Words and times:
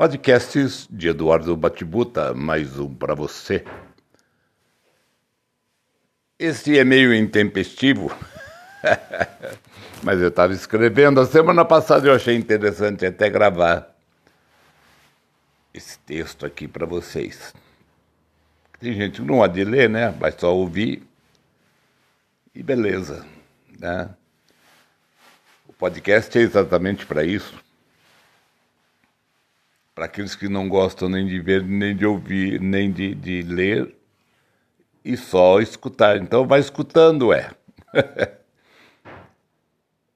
Podcasts 0.00 0.88
de 0.90 1.08
Eduardo 1.08 1.54
Batibuta, 1.54 2.32
mais 2.32 2.78
um 2.78 2.88
para 2.94 3.14
você. 3.14 3.62
Esse 6.38 6.78
é 6.78 6.84
meio 6.84 7.14
intempestivo, 7.14 8.10
mas 10.02 10.18
eu 10.18 10.28
estava 10.28 10.54
escrevendo. 10.54 11.20
A 11.20 11.26
semana 11.26 11.66
passada 11.66 12.08
eu 12.08 12.14
achei 12.14 12.34
interessante 12.34 13.04
até 13.04 13.28
gravar 13.28 13.94
esse 15.74 15.98
texto 15.98 16.46
aqui 16.46 16.66
para 16.66 16.86
vocês. 16.86 17.52
Tem 18.78 18.94
gente 18.94 19.20
que 19.20 19.26
não 19.26 19.42
há 19.42 19.48
de 19.48 19.64
ler, 19.64 19.90
né? 19.90 20.12
Vai 20.12 20.32
só 20.32 20.56
ouvir 20.56 21.06
e 22.54 22.62
beleza, 22.62 23.26
né? 23.78 24.08
O 25.68 25.74
podcast 25.74 26.38
é 26.38 26.40
exatamente 26.40 27.04
para 27.04 27.22
isso 27.22 27.54
para 30.00 30.06
aqueles 30.06 30.34
que 30.34 30.48
não 30.48 30.66
gostam 30.66 31.10
nem 31.10 31.26
de 31.26 31.38
ver, 31.38 31.62
nem 31.62 31.94
de 31.94 32.06
ouvir, 32.06 32.58
nem 32.58 32.90
de, 32.90 33.14
de 33.14 33.42
ler, 33.42 33.94
e 35.04 35.14
só 35.14 35.60
escutar. 35.60 36.16
Então 36.16 36.46
vai 36.46 36.58
escutando, 36.58 37.34
é. 37.34 37.50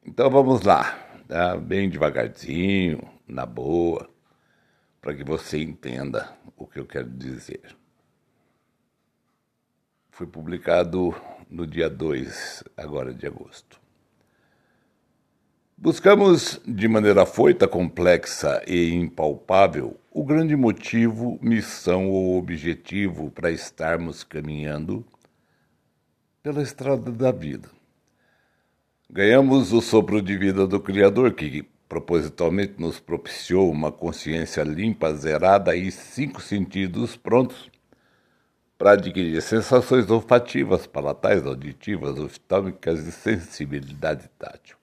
então 0.03 0.31
vamos 0.31 0.63
lá, 0.63 0.99
tá? 1.29 1.55
bem 1.59 1.91
devagarzinho, 1.91 2.99
na 3.29 3.45
boa, 3.45 4.09
para 5.03 5.15
que 5.15 5.23
você 5.23 5.61
entenda 5.61 6.35
o 6.57 6.67
que 6.67 6.81
eu 6.81 6.87
quero 6.87 7.11
dizer. 7.11 7.77
Foi 10.13 10.27
publicado 10.27 11.15
no 11.51 11.67
dia 11.67 11.91
2, 11.91 12.65
agora 12.75 13.13
de 13.13 13.27
agosto. 13.27 13.84
Buscamos 15.77 16.61
de 16.65 16.87
maneira 16.87 17.27
foita, 17.27 17.67
complexa 17.67 18.63
e 18.67 18.95
impalpável 18.95 19.99
o 20.09 20.25
grande 20.25 20.55
motivo, 20.55 21.37
missão 21.43 22.09
ou 22.09 22.39
objetivo 22.39 23.29
para 23.33 23.51
estarmos 23.51 24.23
caminhando 24.23 25.05
pela 26.41 26.63
estrada 26.63 27.11
da 27.11 27.33
vida. 27.33 27.69
Ganhamos 29.11 29.73
o 29.73 29.81
sopro 29.81 30.23
de 30.23 30.39
vida 30.39 30.65
do 30.65 30.79
Criador, 30.79 31.35
que 31.35 31.65
propositalmente 31.89 32.75
nos 32.79 33.01
propiciou 33.01 33.69
uma 33.69 33.91
consciência 33.91 34.63
limpa, 34.63 35.13
zerada 35.13 35.75
e 35.75 35.91
cinco 35.91 36.41
sentidos 36.41 37.17
prontos 37.17 37.69
para 38.79 38.93
adquirir 38.93 39.43
sensações 39.43 40.09
olfativas, 40.09 40.87
palatais, 40.87 41.45
auditivas, 41.45 42.17
oftálmicas 42.19 43.01
e 43.07 43.11
sensibilidade 43.11 44.31
tátil. 44.39 44.77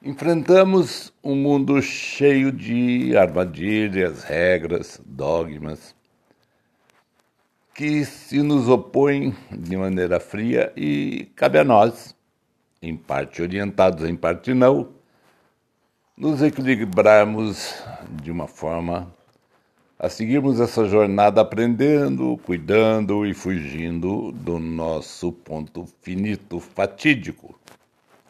Enfrentamos 0.00 1.12
um 1.24 1.34
mundo 1.34 1.82
cheio 1.82 2.52
de 2.52 3.16
armadilhas, 3.16 4.22
regras, 4.22 5.00
dogmas, 5.04 5.92
que 7.74 8.04
se 8.04 8.40
nos 8.40 8.68
opõem 8.68 9.34
de 9.50 9.76
maneira 9.76 10.20
fria 10.20 10.72
e 10.76 11.28
cabe 11.34 11.58
a 11.58 11.64
nós, 11.64 12.14
em 12.80 12.96
parte 12.96 13.42
orientados, 13.42 14.08
em 14.08 14.14
parte 14.14 14.54
não, 14.54 14.90
nos 16.16 16.42
equilibrarmos 16.42 17.74
de 18.22 18.30
uma 18.30 18.46
forma 18.46 19.12
a 19.98 20.08
seguirmos 20.08 20.60
essa 20.60 20.84
jornada 20.84 21.40
aprendendo, 21.40 22.38
cuidando 22.44 23.26
e 23.26 23.34
fugindo 23.34 24.30
do 24.30 24.60
nosso 24.60 25.32
ponto 25.32 25.86
finito, 26.02 26.60
fatídico, 26.60 27.58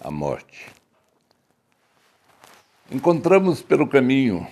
a 0.01 0.11
morte. 0.11 0.78
Encontramos 2.91 3.61
pelo 3.61 3.86
caminho 3.86 4.47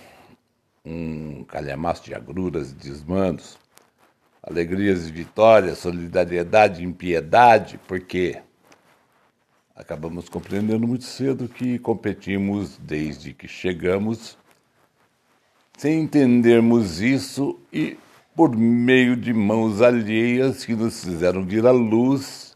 um 0.85 1.43
calhamaço 1.45 2.03
de 2.03 2.13
agruras 2.13 2.69
e 2.69 2.75
desmandos, 2.75 3.57
alegrias 4.43 5.07
e 5.07 5.11
vitórias, 5.11 5.79
solidariedade 5.79 6.83
e 6.83 6.85
impiedade, 6.85 7.79
porque 7.87 8.39
acabamos 9.75 10.29
compreendendo 10.29 10.87
muito 10.87 11.03
cedo 11.03 11.49
que 11.49 11.79
competimos 11.79 12.77
desde 12.77 13.33
que 13.33 13.47
chegamos, 13.47 14.37
sem 15.75 16.01
entendermos 16.01 17.01
isso 17.01 17.59
e 17.73 17.97
por 18.35 18.55
meio 18.55 19.17
de 19.17 19.33
mãos 19.33 19.81
alheias 19.81 20.63
que 20.63 20.75
nos 20.75 21.03
fizeram 21.03 21.43
vir 21.43 21.65
à 21.65 21.71
luz 21.71 22.55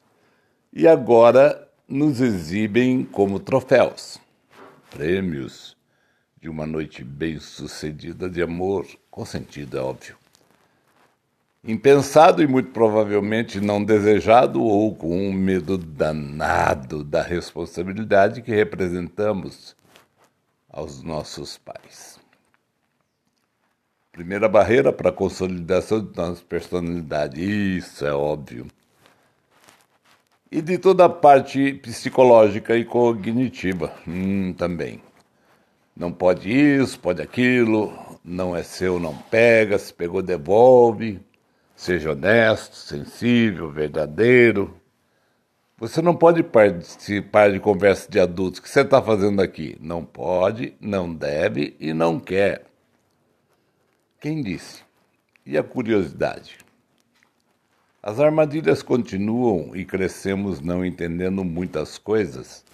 e 0.71 0.87
agora 0.87 1.67
nos 1.87 2.21
exibem 2.21 3.03
como 3.03 3.39
troféus 3.39 4.21
prêmios 4.91 5.75
de 6.39 6.49
uma 6.49 6.67
noite 6.67 7.03
bem-sucedida 7.03 8.29
de 8.29 8.41
amor, 8.41 8.85
consentido, 9.09 9.77
é 9.77 9.81
óbvio. 9.81 10.17
Impensado 11.63 12.43
e 12.43 12.47
muito 12.47 12.71
provavelmente 12.71 13.61
não 13.61 13.83
desejado 13.83 14.61
ou 14.61 14.93
com 14.93 15.29
um 15.29 15.31
medo 15.31 15.77
danado 15.77 17.03
da 17.03 17.21
responsabilidade 17.21 18.41
que 18.41 18.51
representamos 18.51 19.75
aos 20.69 21.01
nossos 21.01 21.57
pais. 21.57 22.19
Primeira 24.11 24.49
barreira 24.49 24.91
para 24.91 25.09
a 25.09 25.13
consolidação 25.13 26.03
de 26.03 26.17
nossa 26.17 26.43
personalidade, 26.43 27.41
isso 27.41 28.05
é 28.05 28.11
óbvio 28.11 28.67
e 30.51 30.61
de 30.61 30.77
toda 30.77 31.05
a 31.05 31.09
parte 31.09 31.73
psicológica 31.75 32.75
e 32.75 32.83
cognitiva 32.83 33.93
hum, 34.05 34.53
também. 34.53 35.01
Não 35.95 36.11
pode 36.11 36.51
isso, 36.51 36.99
pode 36.99 37.21
aquilo, 37.21 37.93
não 38.23 38.55
é 38.55 38.61
seu, 38.61 38.99
não 38.99 39.15
pega, 39.15 39.77
se 39.79 39.93
pegou, 39.93 40.21
devolve. 40.21 41.21
Seja 41.75 42.11
honesto, 42.11 42.75
sensível, 42.75 43.71
verdadeiro. 43.71 44.75
Você 45.77 46.01
não 46.01 46.15
pode 46.15 46.43
participar 46.43 47.51
de 47.51 47.59
conversa 47.59 48.09
de 48.09 48.19
adultos. 48.19 48.59
O 48.59 48.63
que 48.63 48.69
você 48.69 48.81
está 48.81 49.01
fazendo 49.01 49.41
aqui? 49.41 49.75
Não 49.79 50.05
pode, 50.05 50.75
não 50.79 51.11
deve 51.11 51.75
e 51.79 51.93
não 51.93 52.19
quer. 52.19 52.65
Quem 54.19 54.43
disse? 54.43 54.83
E 55.43 55.57
a 55.57 55.63
curiosidade? 55.63 56.59
As 58.03 58.19
armadilhas 58.19 58.81
continuam 58.81 59.75
e 59.75 59.85
crescemos 59.85 60.59
não 60.59 60.83
entendendo 60.83 61.43
muitas 61.43 61.99
coisas, 61.99 62.65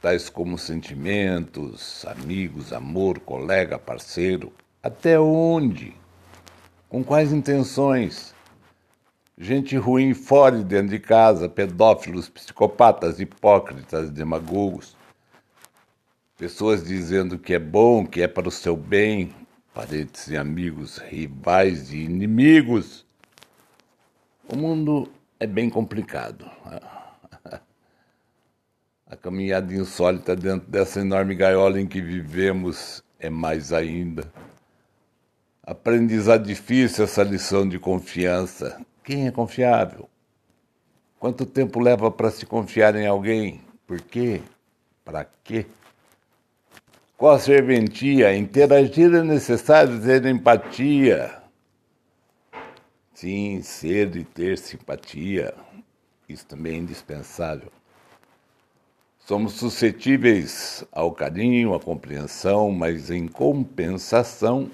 tais 0.00 0.30
como 0.30 0.56
sentimentos, 0.56 2.06
amigos, 2.06 2.72
amor, 2.72 3.20
colega, 3.20 3.78
parceiro. 3.78 4.50
Até 4.82 5.20
onde? 5.20 5.94
Com 6.88 7.04
quais 7.04 7.34
intenções? 7.34 8.34
Gente 9.36 9.76
ruim 9.76 10.14
fora 10.14 10.56
e 10.56 10.64
dentro 10.64 10.88
de 10.88 10.98
casa, 10.98 11.46
pedófilos, 11.46 12.30
psicopatas, 12.30 13.20
hipócritas, 13.20 14.08
demagogos. 14.08 14.96
Pessoas 16.38 16.82
dizendo 16.82 17.38
que 17.38 17.52
é 17.52 17.58
bom, 17.58 18.06
que 18.06 18.22
é 18.22 18.26
para 18.26 18.48
o 18.48 18.50
seu 18.50 18.74
bem, 18.74 19.34
parentes 19.74 20.28
e 20.28 20.36
amigos, 20.38 20.96
rivais 20.96 21.92
e 21.92 21.98
inimigos 21.98 23.04
o 24.52 24.56
mundo 24.56 25.08
é 25.38 25.46
bem 25.46 25.70
complicado. 25.70 26.50
A 29.06 29.16
caminhada 29.16 29.72
insólita 29.72 30.34
dentro 30.34 30.68
dessa 30.68 31.00
enorme 31.00 31.34
gaiola 31.34 31.80
em 31.80 31.86
que 31.86 32.00
vivemos 32.00 33.02
é 33.18 33.30
mais 33.30 33.72
ainda. 33.72 34.30
Aprendizado 35.62 36.46
difícil 36.46 37.04
essa 37.04 37.22
lição 37.22 37.68
de 37.68 37.78
confiança. 37.78 38.80
Quem 39.04 39.26
é 39.26 39.30
confiável? 39.30 40.08
Quanto 41.18 41.44
tempo 41.46 41.80
leva 41.80 42.10
para 42.10 42.30
se 42.30 42.46
confiar 42.46 42.96
em 42.96 43.06
alguém? 43.06 43.60
Por 43.86 44.00
quê? 44.00 44.40
Para 45.04 45.26
quê? 45.44 45.66
Qual 47.16 47.34
a 47.34 47.38
serventia? 47.38 48.34
Interagir 48.34 49.14
é 49.14 49.22
necessário 49.22 50.00
ter 50.00 50.24
empatia. 50.26 51.39
Sim, 53.20 53.60
ser 53.60 54.16
e 54.16 54.24
ter 54.24 54.56
simpatia, 54.56 55.52
isso 56.26 56.46
também 56.46 56.76
é 56.76 56.78
indispensável. 56.78 57.70
Somos 59.26 59.52
suscetíveis 59.52 60.82
ao 60.90 61.12
carinho, 61.12 61.74
à 61.74 61.78
compreensão, 61.78 62.70
mas 62.70 63.10
em 63.10 63.28
compensação, 63.28 64.70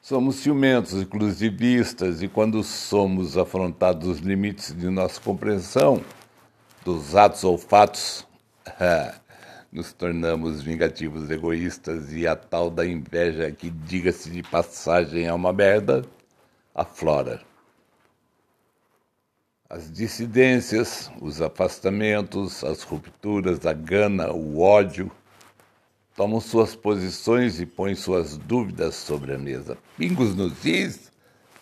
somos 0.00 0.36
ciumentos, 0.36 0.94
exclusivistas, 0.94 2.22
e 2.22 2.28
quando 2.28 2.64
somos 2.64 3.36
afrontados 3.36 4.08
os 4.08 4.20
limites 4.20 4.74
de 4.74 4.88
nossa 4.88 5.20
compreensão 5.20 6.02
dos 6.82 7.14
atos 7.14 7.44
ou 7.44 7.58
fatos, 7.58 8.26
nos 9.70 9.92
tornamos 9.92 10.62
vingativos, 10.62 11.30
egoístas, 11.30 12.10
e 12.10 12.26
a 12.26 12.34
tal 12.34 12.70
da 12.70 12.86
inveja 12.86 13.50
que, 13.50 13.68
diga-se 13.68 14.30
de 14.30 14.42
passagem, 14.42 15.26
é 15.26 15.34
uma 15.34 15.52
merda 15.52 16.02
aflora. 16.80 17.40
As 19.68 19.92
dissidências, 19.92 21.10
os 21.20 21.42
afastamentos, 21.42 22.64
as 22.64 22.82
rupturas, 22.82 23.66
a 23.66 23.72
gana, 23.72 24.32
o 24.32 24.60
ódio 24.60 25.10
tomam 26.16 26.40
suas 26.40 26.74
posições 26.74 27.60
e 27.60 27.66
põem 27.66 27.94
suas 27.94 28.36
dúvidas 28.36 28.94
sobre 28.94 29.34
a 29.34 29.38
mesa. 29.38 29.76
Pingos 29.96 30.34
nos 30.34 30.64
is, 30.64 31.12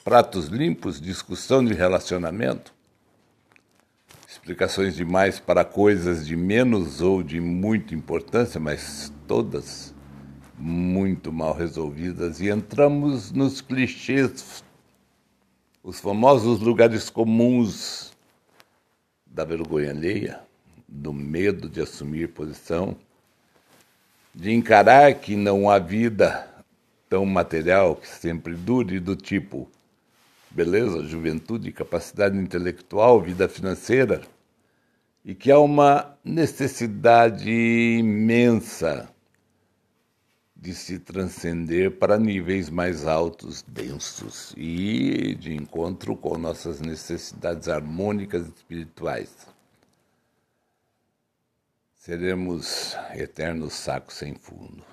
pratos 0.05 0.47
limpos, 0.47 1.01
discussão 1.01 1.65
de 1.65 1.75
relacionamento, 1.75 2.73
explicações 4.29 4.95
demais 4.95 5.41
para 5.41 5.65
coisas 5.65 6.27
de 6.27 6.37
menos 6.37 7.01
ou 7.01 7.23
de 7.23 7.41
muita 7.41 7.95
importância, 7.95 8.61
mas 8.61 9.13
todas 9.27 9.95
muito 10.59 11.33
mal 11.33 11.55
resolvidas, 11.55 12.41
e 12.41 12.49
entramos 12.49 13.33
nos 13.33 13.61
clichês, 13.61 14.65
os 15.87 16.01
famosos 16.01 16.59
lugares 16.59 17.09
comuns 17.09 18.13
da 19.25 19.45
vergonha 19.45 19.91
alheia, 19.91 20.41
do 20.89 21.13
medo 21.13 21.69
de 21.69 21.81
assumir 21.81 22.31
posição 22.31 22.97
de 24.35 24.53
encarar 24.53 25.15
que 25.15 25.37
não 25.37 25.71
há 25.71 25.79
vida 25.79 26.53
tão 27.09 27.25
material 27.25 27.95
que 27.95 28.09
sempre 28.09 28.55
dure, 28.55 28.99
do 28.99 29.15
tipo 29.15 29.71
beleza, 30.51 31.05
juventude, 31.05 31.71
capacidade 31.71 32.37
intelectual, 32.37 33.21
vida 33.21 33.49
financeira, 33.49 34.23
e 35.25 35.37
que 35.37 35.53
há 35.53 35.59
uma 35.61 36.19
necessidade 36.25 37.49
imensa 37.49 39.09
de 40.57 40.75
se 40.75 40.99
transcender 40.99 41.99
para 41.99 42.19
níveis 42.19 42.71
mais 42.71 43.07
altos, 43.07 43.63
densos 43.63 44.55
e 44.57 45.35
de 45.35 45.55
encontro 45.55 46.17
com 46.17 46.39
nossas 46.39 46.81
necessidades 46.81 47.69
harmônicas 47.69 48.47
espirituais 48.49 49.55
seremos 52.07 52.97
eternos 53.17 53.73
sacos 53.73 54.15
sem 54.15 54.33
fundo. 54.37 54.85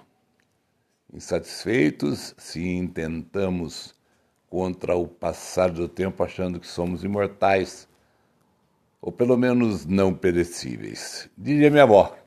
Insatisfeitos 1.13 2.33
se 2.39 2.60
intentamos 2.60 3.94
contra 4.50 4.95
o 4.95 5.07
passar 5.07 5.69
do 5.69 5.88
tempo 5.88 6.24
achando 6.24 6.60
que 6.60 6.65
somos 6.65 7.04
imortais, 7.04 7.88
ou 9.00 9.12
pelo 9.12 9.38
menos 9.38 9.86
não 9.86 10.12
perecíveis. 10.12 11.30
Diria 11.38 11.69
minha 11.69 11.83
avó: 11.83 12.18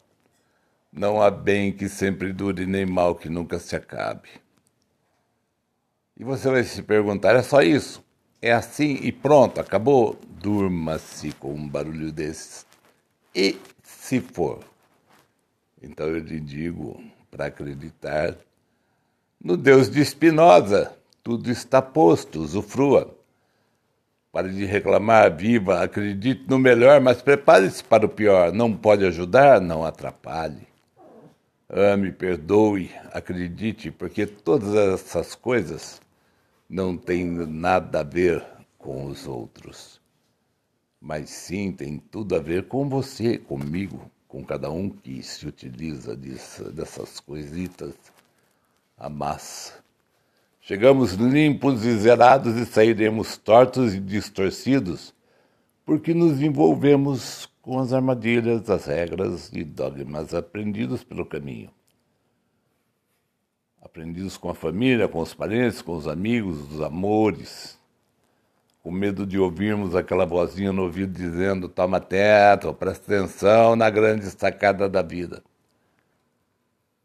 não 0.92 1.20
há 1.20 1.30
bem 1.30 1.72
que 1.72 1.88
sempre 1.88 2.32
dure, 2.32 2.66
nem 2.66 2.86
mal 2.86 3.14
que 3.14 3.28
nunca 3.28 3.58
se 3.58 3.76
acabe. 3.76 4.28
E 6.18 6.24
você 6.24 6.50
vai 6.50 6.64
se 6.64 6.82
perguntar: 6.82 7.36
é 7.36 7.42
só 7.42 7.60
isso? 7.60 8.02
É 8.40 8.52
assim 8.52 8.98
e 9.02 9.12
pronto, 9.12 9.60
acabou? 9.60 10.18
Durma-se 10.28 11.32
com 11.32 11.52
um 11.52 11.68
barulho 11.68 12.12
desses. 12.12 12.66
E 13.34 13.58
se 13.82 14.20
for? 14.20 14.60
Então 15.82 16.06
eu 16.06 16.18
lhe 16.18 16.40
digo 16.40 17.02
para 17.30 17.46
acreditar 17.46 18.36
no 19.42 19.56
Deus 19.56 19.90
de 19.90 20.04
Spinoza. 20.04 20.96
Tudo 21.22 21.50
está 21.50 21.82
posto, 21.82 22.40
usufrua. 22.40 23.14
Pare 24.32 24.50
de 24.50 24.64
reclamar, 24.64 25.34
viva, 25.34 25.82
acredite 25.82 26.44
no 26.48 26.58
melhor, 26.58 27.00
mas 27.00 27.20
prepare-se 27.20 27.82
para 27.82 28.06
o 28.06 28.08
pior. 28.08 28.52
Não 28.52 28.72
pode 28.72 29.04
ajudar, 29.04 29.60
não 29.60 29.84
atrapalhe. 29.84 30.66
Ame, 31.68 32.12
perdoe, 32.12 32.92
acredite, 33.12 33.90
porque 33.90 34.24
todas 34.24 34.72
essas 34.72 35.34
coisas 35.34 36.00
não 36.70 36.96
têm 36.96 37.24
nada 37.24 38.00
a 38.00 38.02
ver 38.04 38.44
com 38.78 39.06
os 39.06 39.26
outros, 39.26 40.00
mas 41.00 41.28
sim 41.28 41.72
tem 41.72 41.98
tudo 41.98 42.36
a 42.36 42.38
ver 42.38 42.68
com 42.68 42.88
você, 42.88 43.36
comigo, 43.36 44.08
com 44.28 44.44
cada 44.44 44.70
um 44.70 44.88
que 44.88 45.20
se 45.24 45.44
utiliza 45.44 46.16
disso, 46.16 46.70
dessas 46.70 47.18
coisitas, 47.18 47.94
a 48.96 49.08
massa. 49.08 49.74
Chegamos 50.60 51.14
limpos 51.14 51.84
e 51.84 51.96
zerados 51.96 52.56
e 52.56 52.64
sairemos 52.64 53.36
tortos 53.36 53.92
e 53.92 53.98
distorcidos, 53.98 55.12
porque 55.84 56.14
nos 56.14 56.40
envolvemos 56.40 57.50
com 57.66 57.80
as 57.80 57.92
armadilhas, 57.92 58.70
as 58.70 58.86
regras 58.86 59.50
e 59.52 59.64
dogmas 59.64 60.32
aprendidos 60.32 61.02
pelo 61.02 61.26
caminho. 61.26 61.68
Aprendidos 63.82 64.36
com 64.36 64.48
a 64.48 64.54
família, 64.54 65.08
com 65.08 65.18
os 65.18 65.34
parentes, 65.34 65.82
com 65.82 65.96
os 65.96 66.06
amigos, 66.06 66.60
os 66.70 66.80
amores, 66.80 67.76
com 68.84 68.92
medo 68.92 69.26
de 69.26 69.36
ouvirmos 69.36 69.96
aquela 69.96 70.24
vozinha 70.24 70.72
no 70.72 70.82
ouvido 70.82 71.12
dizendo: 71.12 71.68
toma 71.68 71.98
teto, 71.98 72.72
presta 72.72 73.16
atenção 73.16 73.74
na 73.74 73.90
grande 73.90 74.26
sacada 74.26 74.88
da 74.88 75.02
vida. 75.02 75.42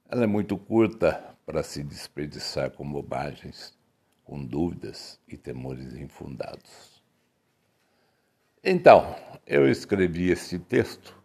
Ela 0.08 0.26
é 0.26 0.28
muito 0.28 0.56
curta 0.60 1.36
para 1.44 1.64
se 1.64 1.82
desperdiçar 1.82 2.70
com 2.70 2.88
bobagens, 2.88 3.76
com 4.24 4.46
dúvidas 4.46 5.20
e 5.28 5.36
temores 5.36 5.96
infundados. 5.96 6.91
Então, 8.64 9.16
eu 9.48 9.68
escrevi 9.68 10.30
esse 10.30 10.60
texto 10.60 11.18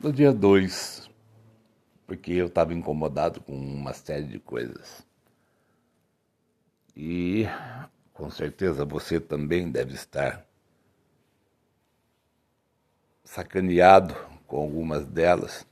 no 0.00 0.10
dia 0.10 0.32
2, 0.32 1.10
porque 2.06 2.32
eu 2.32 2.46
estava 2.46 2.72
incomodado 2.72 3.42
com 3.42 3.54
uma 3.54 3.92
série 3.92 4.24
de 4.24 4.38
coisas. 4.38 5.06
E 6.96 7.44
com 8.14 8.30
certeza 8.30 8.86
você 8.86 9.20
também 9.20 9.70
deve 9.70 9.92
estar 9.92 10.46
sacaneado 13.22 14.16
com 14.46 14.56
algumas 14.62 15.04
delas, 15.04 15.66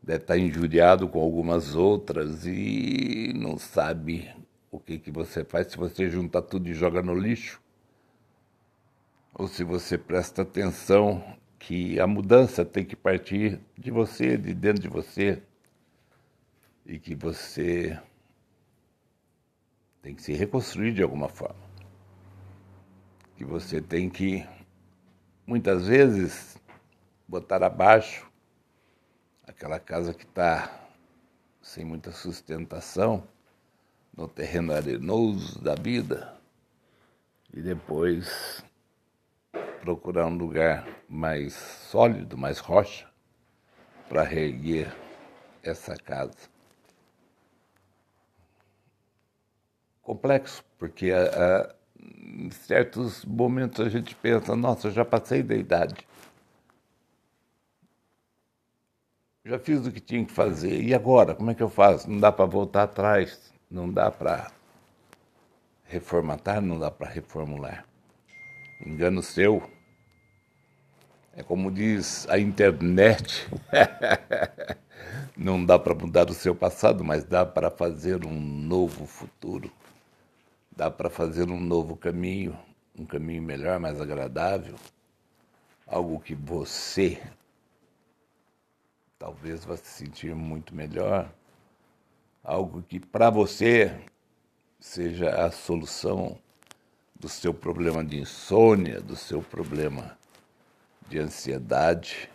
deve 0.00 0.22
estar 0.22 0.38
injuriado 0.38 1.08
com 1.08 1.20
algumas 1.20 1.74
outras 1.74 2.46
e 2.46 3.32
não 3.34 3.58
sabe 3.58 4.32
o 4.70 4.78
que, 4.78 5.00
que 5.00 5.10
você 5.10 5.44
faz 5.44 5.66
se 5.66 5.76
você 5.76 6.08
junta 6.08 6.40
tudo 6.40 6.68
e 6.68 6.74
joga 6.74 7.02
no 7.02 7.12
lixo. 7.12 7.60
Ou 9.34 9.46
se 9.48 9.64
você 9.64 9.96
presta 9.96 10.42
atenção 10.42 11.36
que 11.58 12.00
a 12.00 12.06
mudança 12.06 12.64
tem 12.64 12.84
que 12.84 12.96
partir 12.96 13.60
de 13.78 13.90
você, 13.90 14.36
de 14.36 14.54
dentro 14.54 14.82
de 14.82 14.88
você, 14.88 15.42
e 16.84 16.98
que 16.98 17.14
você 17.14 18.00
tem 20.02 20.14
que 20.14 20.22
se 20.22 20.32
reconstruir 20.32 20.92
de 20.92 21.02
alguma 21.02 21.28
forma. 21.28 21.60
Que 23.36 23.44
você 23.44 23.80
tem 23.80 24.08
que, 24.08 24.46
muitas 25.46 25.86
vezes, 25.86 26.58
botar 27.28 27.62
abaixo 27.62 28.28
aquela 29.46 29.78
casa 29.78 30.14
que 30.14 30.24
está 30.24 30.88
sem 31.60 31.84
muita 31.84 32.10
sustentação 32.10 33.22
no 34.16 34.26
terreno 34.26 34.72
arenoso 34.72 35.62
da 35.62 35.74
vida 35.74 36.36
e 37.52 37.60
depois 37.60 38.64
procurar 39.80 40.26
um 40.26 40.36
lugar 40.36 40.86
mais 41.08 41.54
sólido, 41.54 42.36
mais 42.36 42.58
rocha, 42.58 43.08
para 44.08 44.22
reerguer 44.22 44.94
essa 45.62 45.96
casa. 45.96 46.50
complexo, 50.10 50.64
porque 50.76 51.12
a, 51.12 51.22
a, 51.22 51.74
em 51.96 52.50
certos 52.50 53.24
momentos 53.24 53.86
a 53.86 53.88
gente 53.88 54.14
pensa, 54.16 54.56
nossa, 54.56 54.90
já 54.90 55.04
passei 55.04 55.40
da 55.40 55.54
idade. 55.54 55.94
Já 59.44 59.58
fiz 59.58 59.86
o 59.86 59.92
que 59.92 60.00
tinha 60.00 60.24
que 60.24 60.32
fazer. 60.32 60.82
E 60.82 60.92
agora? 60.92 61.34
Como 61.34 61.50
é 61.50 61.54
que 61.54 61.62
eu 61.62 61.70
faço? 61.70 62.10
Não 62.10 62.18
dá 62.18 62.32
para 62.32 62.44
voltar 62.44 62.82
atrás. 62.84 63.52
Não 63.70 63.90
dá 63.90 64.10
para 64.10 64.50
reformatar, 65.84 66.60
não 66.60 66.78
dá 66.78 66.90
para 66.90 67.08
reformular. 67.08 67.89
Engano 68.84 69.22
seu. 69.22 69.62
É 71.34 71.42
como 71.42 71.70
diz 71.70 72.28
a 72.28 72.38
internet. 72.38 73.48
não 75.36 75.64
dá 75.64 75.78
para 75.78 75.94
mudar 75.94 76.30
o 76.30 76.34
seu 76.34 76.54
passado, 76.54 77.04
mas 77.04 77.24
dá 77.24 77.44
para 77.44 77.70
fazer 77.70 78.24
um 78.26 78.40
novo 78.40 79.06
futuro. 79.06 79.70
Dá 80.74 80.90
para 80.90 81.10
fazer 81.10 81.50
um 81.50 81.60
novo 81.60 81.96
caminho, 81.96 82.58
um 82.98 83.04
caminho 83.04 83.42
melhor, 83.42 83.78
mais 83.78 84.00
agradável, 84.00 84.76
algo 85.86 86.20
que 86.20 86.34
você 86.34 87.20
talvez 89.18 89.66
vá 89.66 89.76
se 89.76 89.86
sentir 89.86 90.34
muito 90.34 90.74
melhor, 90.74 91.30
algo 92.42 92.82
que 92.82 92.98
para 92.98 93.28
você 93.28 93.94
seja 94.78 95.44
a 95.44 95.50
solução 95.50 96.38
do 97.20 97.28
seu 97.28 97.52
problema 97.52 98.02
de 98.02 98.18
insônia, 98.18 98.98
do 98.98 99.14
seu 99.14 99.42
problema 99.42 100.18
de 101.06 101.18
ansiedade, 101.18 102.30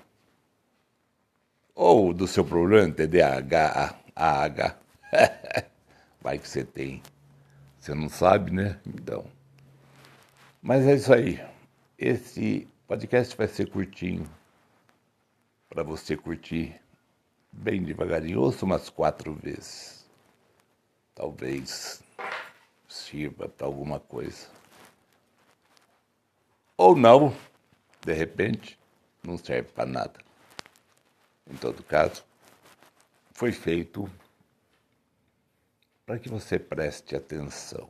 ou 1.73 2.13
do 2.13 2.27
seu 2.27 2.45
problema 2.45 2.87
de 2.87 3.07
TDAH, 3.07 3.99
AH. 4.15 4.75
Vai 6.21 6.37
que 6.37 6.47
você 6.47 6.63
tem. 6.63 7.01
Você 7.79 7.95
não 7.95 8.07
sabe, 8.07 8.51
né? 8.51 8.79
Então. 8.85 9.25
Mas 10.61 10.85
é 10.85 10.93
isso 10.93 11.11
aí. 11.11 11.43
Esse 11.97 12.67
podcast 12.87 13.35
vai 13.35 13.47
ser 13.47 13.67
curtinho 13.67 14.29
para 15.67 15.81
você 15.81 16.15
curtir 16.15 16.79
bem 17.51 17.81
devagarinho, 17.83 18.39
ouça 18.39 18.65
umas 18.65 18.89
quatro 18.89 19.33
vezes. 19.33 20.05
Talvez 21.15 22.03
sirva 22.87 23.49
para 23.49 23.65
alguma 23.65 23.99
coisa. 23.99 24.47
Ou 26.77 26.93
não, 26.93 27.33
de 28.05 28.11
repente, 28.11 28.77
não 29.23 29.37
serve 29.37 29.69
para 29.71 29.85
nada. 29.85 30.19
Em 31.49 31.55
todo 31.55 31.81
caso, 31.81 32.25
foi 33.31 33.53
feito 33.53 34.09
para 36.05 36.19
que 36.19 36.27
você 36.27 36.59
preste 36.59 37.15
atenção. 37.15 37.87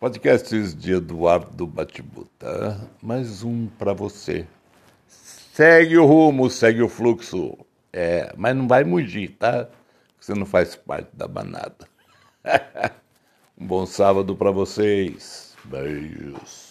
Podcasts 0.00 0.74
de 0.74 0.94
Eduardo 0.94 1.68
Batibuta, 1.68 2.90
mais 3.00 3.44
um 3.44 3.68
para 3.68 3.92
você. 3.92 4.44
Segue 5.06 5.98
o 5.98 6.04
rumo, 6.04 6.50
segue 6.50 6.82
o 6.82 6.88
fluxo. 6.88 7.56
É, 7.92 8.32
mas 8.36 8.56
não 8.56 8.66
vai 8.66 8.82
mugir, 8.82 9.36
tá? 9.36 9.68
Você 10.20 10.34
não 10.34 10.46
faz 10.46 10.74
parte 10.74 11.14
da 11.14 11.28
manada. 11.28 11.88
um 13.56 13.66
bom 13.66 13.86
sábado 13.86 14.34
para 14.34 14.50
vocês. 14.50 15.56
Beijos. 15.64 16.67